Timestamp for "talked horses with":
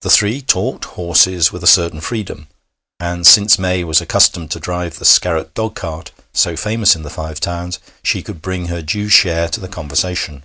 0.42-1.62